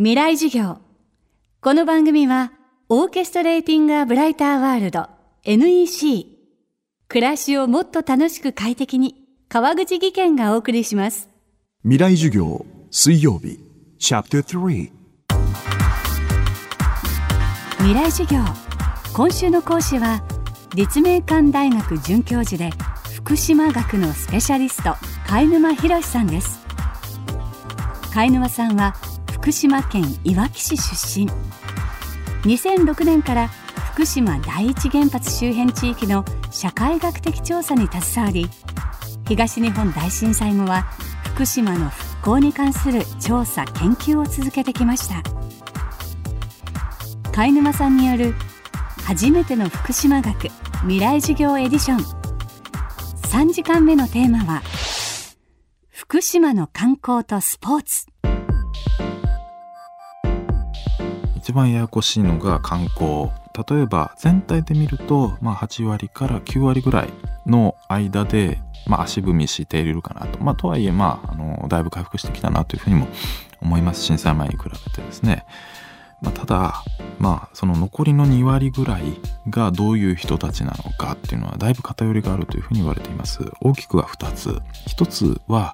[0.00, 0.78] 未来授業。
[1.60, 2.52] この番組は
[2.88, 5.08] オーケストレーティング・ア・ブライター・ワールド
[5.42, 6.38] NEC
[7.08, 9.16] 暮らしをもっと楽しく快適に
[9.48, 11.28] 川口義賢がお送りします。
[11.82, 13.58] 未来授業水曜日。
[13.98, 14.92] チャプター3
[17.78, 18.38] 未来授業。
[19.12, 20.22] 今週の講師は
[20.76, 22.70] 立命館大学准教授で
[23.16, 24.94] 福島学のスペシャリスト
[25.26, 26.60] 貝沼博さんです。
[28.14, 28.94] 貝沼さんは
[29.40, 31.30] 福島県いわき市出身。
[32.42, 33.48] 2006年から
[33.92, 38.48] 福島第一原発周辺地域の社会学的調査に携わり
[39.26, 40.82] 東日本大震災後は
[41.34, 45.22] 福島の復興に関する調査研究を続けてきました。
[47.32, 48.34] 貝沼さんによる
[49.04, 50.48] 初めての福島学
[50.82, 51.98] 未来授業エディション。
[53.28, 54.62] 3時間目のテーマは
[55.90, 58.06] 福島の観光とスポーツ。
[61.48, 63.30] 一番ややこしいのが観光。
[63.70, 67.08] 例えば全体で見ると、まあ、8割から9割ぐらい
[67.46, 73.08] の間で、まあ、足踏みしているかなと、まあ、とはいえ、まあ、あのだいぶ回復してきたなというふうにも
[73.62, 74.02] 思います。
[74.02, 75.46] 震災前に比べてですね、
[76.20, 76.84] まあ、ただ、
[77.18, 83.40] まあ、その残りの2割ぐらいがどういう人たちなのかっていうのはだいぶ偏りがあるというふうに言われています。
[83.62, 84.50] 大きくは2つ。
[84.86, 85.72] 1つは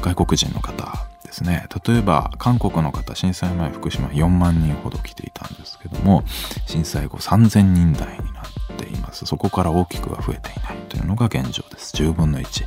[0.00, 1.07] 外国人の方。
[1.28, 1.66] ですね。
[1.86, 6.24] 例えば韓国の方震災前福島4万人ほど来ていたんですけども
[6.66, 9.26] 震災後3000人台になっています。
[9.26, 11.94] そこから大きくは増えていないというのが現状です。
[11.96, 12.64] 10分の1、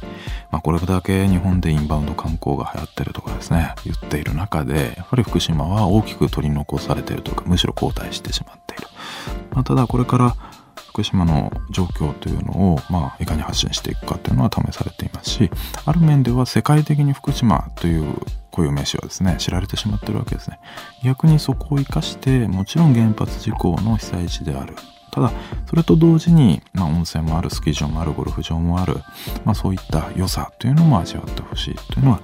[0.51, 8.87] まあ、これだけ日本でインバウンド観光が流行ってるとかですね言っている中でやっぱり福島は大きく取り残されているというかむしろ後退してしまっている、
[9.51, 10.35] まあ、ただこれから
[10.91, 15.49] 福島の状況というのを、まあ、いかに発信していくかというのは試されていますし
[15.85, 18.15] ある面では世界的に福島という
[18.51, 20.59] 固有名詞はですね知られてしまってるわけですね。
[21.03, 24.75] 逆にそこを生かしてもちろん原発事故の被災地である。
[25.11, 25.31] ただ
[25.69, 28.95] それと同時に、まあ、温泉もあるスキー場もあるゴルフ場もある、
[29.43, 32.21] まあ、そういった良さというのも味わってほしいというのは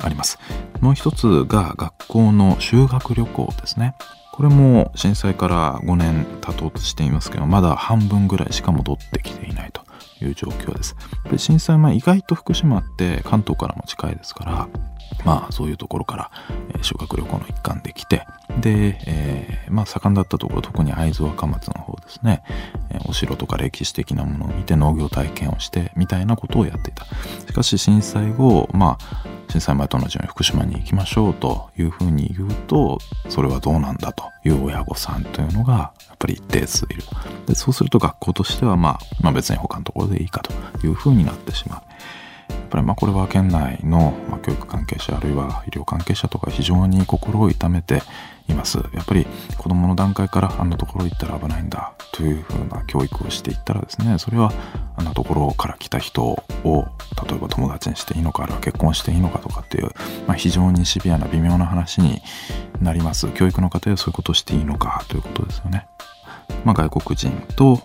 [0.00, 0.38] あります。
[0.80, 3.94] もう一つが学校の修学旅行ですね。
[4.32, 9.82] これも震災から5年経とうとしていますけどまだ半分ぐらいしか戻ってきていないと
[10.20, 10.96] いう状況です。
[11.36, 14.68] 震災前意外と福島って関東からも近いですから
[15.24, 16.30] まあそういうところから、
[16.82, 18.26] 修学旅行の一環で来て
[18.60, 22.42] で、えー、まあ盛んだったところ特に会津若松の方ですね、
[23.06, 27.04] お城とか歴史的なものを見て農業体験をしてみたいなことをやっていた。
[27.04, 32.98] しかし震災後まあ震災前と同じように福島に行きましょうというふうに言うと
[33.28, 37.02] それはどうなんだという親御さんというのがやっぱり一定数いる。
[37.46, 40.52] でそうすると学校としては、まあ、まあ別に他のところでいいかと
[40.86, 41.82] いうふうになってしまう。
[42.74, 48.02] ぱりまあこれは県内のま教育関係者あるいは医療関係者とか非常に心を痛めて
[48.48, 49.26] いますやっぱり
[49.56, 54.52] 子どもの段階からあんなところ行ったら危ないんだというふうな教育をしていったらですねそれは
[54.96, 59.90] あんなところから来た人を例えば友達にしていいのかあるいは結婚していいのかとかっていう、
[60.26, 62.20] まあ、非常にシビアな微妙な話に
[62.82, 65.86] なります教育の過程でそういうことをしていいのかということですよね。
[66.64, 67.80] まあ、外国人と、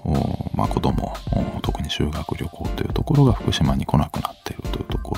[0.53, 1.13] まあ、子供
[1.61, 4.38] 特に修学旅行というところが福島に来なくなっ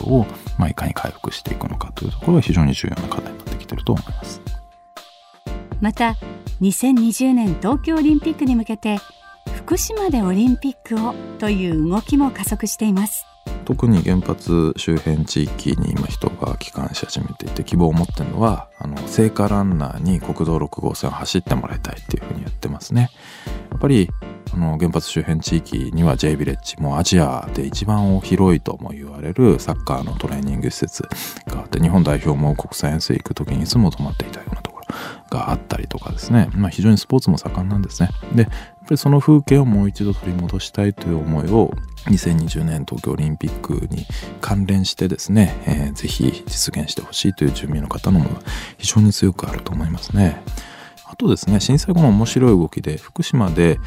[0.02, 0.26] ろを、
[0.58, 4.42] まあ、いかに回復していくのかというところが非常に重要な課題になってきていると思います。
[5.82, 6.16] また
[6.62, 9.00] 2020年東京オリンピックに向けて
[9.56, 13.26] 福島でオリンピックをという動きも加速しています
[13.66, 23.10] 特に原発周辺地域に今人が帰還し始めていて希望を持ってるのはあの聖火ランナーに国道6号線を走ってもらいたいっていうふうに言ってますね
[23.72, 24.10] やっぱり
[24.54, 31.04] あの原発周辺地域には J ビレッジもアジアで一番広いとも言われるサッカーのトレーニング施設
[31.48, 34.96] があって日本代表も国際遠征行く時にいつも泊まっていたようなところ
[35.30, 38.56] があったりとかですね、まあ、非常にスポーツも盛んなんですねでやっぱ
[38.92, 41.72] りその風景をもう一度取り戻したいという思いを
[42.08, 44.06] 2020年東京オリンピックに
[44.42, 48.42] 関連してですね、えー、ぜひ実現してほしいという住民の方のものが
[48.78, 50.42] 非常に強くあると思いますね。
[51.22, 53.80] とですね震災後も面白い動きで福島で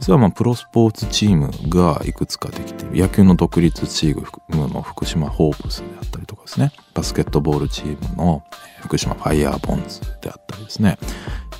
[0.00, 2.96] 実はまあプロスポーツチームがいくつかできている。
[2.96, 6.72] 野球の独立チームの福島ホープスであったりとかですね。
[6.94, 8.42] バスケットボールチームの
[8.80, 10.98] 福島ファイヤーボンズであったりですね。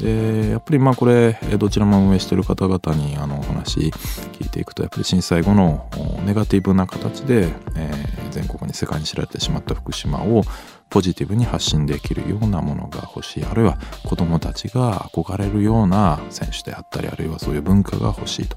[0.00, 5.88] でやっぱりまあこれどちらも運営している方々にあのお話聞いていくとやっぱり震災後の
[6.26, 10.42] ネガティブな形で、えー、全国に世界に知られてしまった福島を
[10.90, 18.56] ポジティブに発信できるようなものが欲しいあるいは子どもたちが憧れるような選手であったりあるいはそういう文化が欲しいと。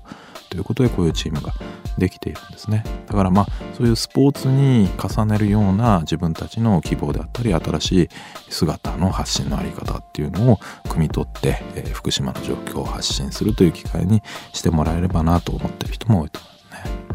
[0.50, 1.54] ということでこういうチームが
[1.98, 2.84] できているんですね。
[3.07, 8.10] だからまあそういうスポーツに重ねるような自分たちの希望であったり新しい
[8.50, 14.24] 姿の発信のあり方っていうのを汲み取って、えー、福島の状況を発信するという機会に
[14.54, 17.10] してもらえればなと思ってる人も多いと思いますね。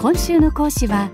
[0.00, 1.10] 今週の講師は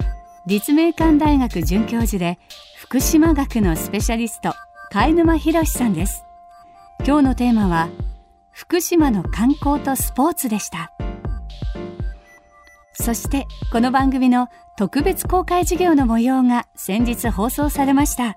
[0.46, 2.38] 立命館大学准教授で
[2.78, 4.52] 福島学のスペシャリスト
[4.90, 6.24] 貝沼博さんです。
[7.06, 7.88] 今日のテーマは
[8.54, 10.92] 福島の観光とスポーツでした。
[12.92, 18.36] そしてこの番組の特別公開授業の模様が先日放送されました。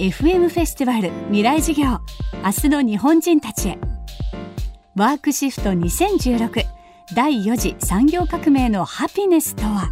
[0.00, 2.00] FM フェスティバル未来授業
[2.42, 3.78] 明日の日本人たちへ。
[4.96, 6.64] ワークシフト2016
[7.14, 9.90] 第4次産業革命のハピネスとは。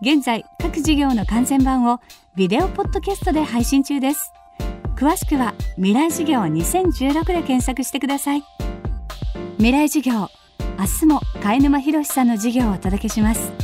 [0.00, 1.98] 現在各授業の完全版を
[2.36, 4.32] ビデオポッドキャストで配信中です。
[5.04, 8.44] 詳しくは未来事業2016で検索してください。
[9.58, 10.28] 未来事業明
[11.00, 13.63] 日も貝沼博さんの事業をお届けします。